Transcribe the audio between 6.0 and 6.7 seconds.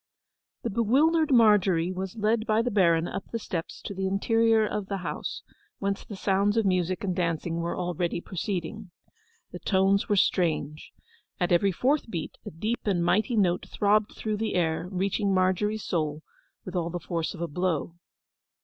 the sounds of